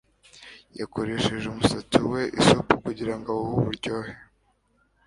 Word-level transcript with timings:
Yakoresheje 0.79 1.45
umusatsi 1.49 1.97
we 2.11 2.21
mu 2.27 2.33
isupu 2.39 2.73
kugirango 2.85 3.27
awuhe 3.35 3.53
uburyohe. 3.61 4.13